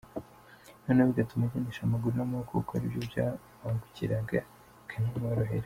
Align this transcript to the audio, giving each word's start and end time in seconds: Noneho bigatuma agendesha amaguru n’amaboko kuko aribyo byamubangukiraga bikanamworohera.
Noneho 0.83 1.07
bigatuma 1.11 1.43
agendesha 1.45 1.81
amaguru 1.85 2.13
n’amaboko 2.15 2.51
kuko 2.57 2.71
aribyo 2.77 2.99
byamubangukiraga 3.09 4.37
bikanamworohera. 4.81 5.59